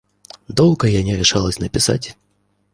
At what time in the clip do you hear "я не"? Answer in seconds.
0.87-1.15